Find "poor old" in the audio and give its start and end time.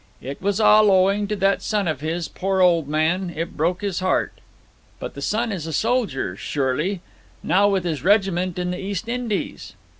2.27-2.87